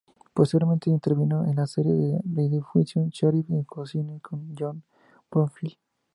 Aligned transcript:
Posteriormente 0.33 0.89
intervino 0.89 1.45
en 1.45 1.57
la 1.57 1.67
serie 1.67 1.93
de 1.93 2.19
redifusión 2.23 3.09
"Sheriff 3.11 3.45
of 3.51 3.67
Cochise", 3.67 4.19
con 4.19 4.55
John 4.57 4.83
Bromfield. 5.29 5.77